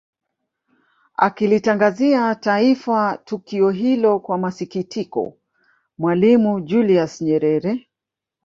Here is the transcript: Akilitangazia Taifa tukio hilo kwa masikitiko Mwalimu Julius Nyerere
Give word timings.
Akilitangazia 1.17 2.35
Taifa 2.35 3.17
tukio 3.25 3.69
hilo 3.69 4.19
kwa 4.19 4.37
masikitiko 4.37 5.37
Mwalimu 5.97 6.61
Julius 6.61 7.21
Nyerere 7.21 7.87